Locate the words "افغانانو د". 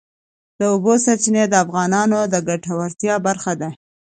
1.65-2.35